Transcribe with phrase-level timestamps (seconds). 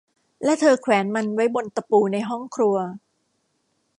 [0.43, 2.75] และเธอแขวนมันไว้บนตะปูในห้องครัว